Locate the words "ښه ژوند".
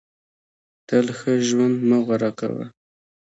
1.17-1.75